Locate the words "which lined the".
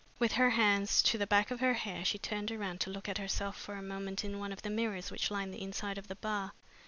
5.11-5.61